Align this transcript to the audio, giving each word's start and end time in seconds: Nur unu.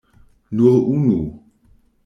Nur 0.55 0.79
unu. 0.93 1.21